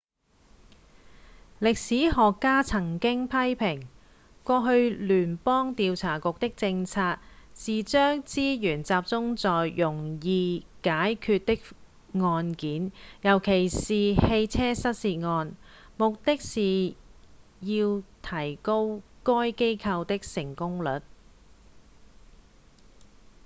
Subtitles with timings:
[1.59, 3.85] 歷史學家曾經批評
[4.43, 7.19] 過去聯邦調查局的政策
[7.53, 12.91] 是將資源集中在容易解決的案件
[13.21, 14.15] 尤其是汽
[14.49, 15.55] 車失竊案
[15.97, 16.95] 目的是
[17.59, 21.01] 要提高該機構的成功率